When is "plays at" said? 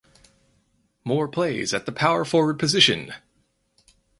1.27-1.85